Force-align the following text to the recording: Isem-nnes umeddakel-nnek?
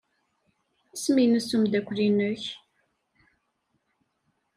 Isem-nnes 0.95 1.49
umeddakel-nnek? 1.55 2.43